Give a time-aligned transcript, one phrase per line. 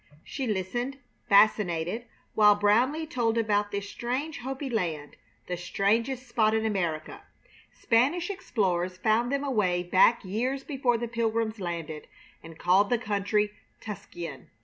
[0.23, 0.97] She listened,
[1.29, 7.21] fascinated, while Brownleigh told about this strange Hopi land, the strangest spot in America.
[7.71, 12.07] Spanish explorers found them away back years before the Pilgrims landed,
[12.41, 14.47] and called the country Tuscayan.